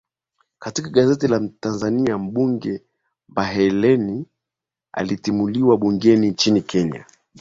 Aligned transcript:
katika 0.59 0.89
gazeti 0.89 1.27
la 1.27 1.39
mtanzania 1.39 2.17
mbunge 2.17 2.83
mbaheleni 3.29 4.25
atimuliwa 4.93 5.77
bungeni 5.77 6.27
nchini 6.29 6.61
kenya 6.61 7.05